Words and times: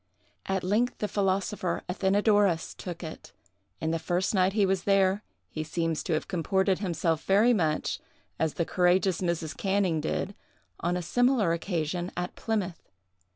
At 0.47 0.63
length 0.63 0.97
the 0.97 1.07
philosopher 1.07 1.83
Athenadorus 1.87 2.73
took 2.73 3.03
it; 3.03 3.33
and 3.79 3.93
the 3.93 3.99
first 3.99 4.33
night 4.33 4.53
he 4.53 4.65
was 4.65 4.85
there, 4.85 5.21
he 5.47 5.63
seems 5.63 6.01
to 6.05 6.13
have 6.13 6.27
comported 6.27 6.79
himself 6.79 7.23
very 7.25 7.53
much 7.53 7.99
as 8.39 8.55
the 8.55 8.65
courageous 8.65 9.21
Mrs. 9.21 9.55
Canning 9.55 10.01
did, 10.01 10.33
on 10.79 10.97
a 10.97 11.03
similar 11.03 11.53
occasion, 11.53 12.11
at 12.17 12.33
Plymouth. 12.35 12.89